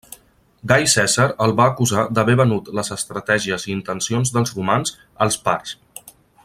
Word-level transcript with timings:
Gai 0.69 0.85
Cèsar 0.93 1.27
el 1.45 1.53
va 1.59 1.67
acusar 1.73 2.05
d'haver 2.19 2.37
venut 2.41 2.73
les 2.79 2.91
estratègies 2.97 3.69
i 3.69 3.73
intencions 3.77 4.35
dels 4.39 4.55
romans 4.61 4.97
als 5.27 5.39
parts. 5.49 5.81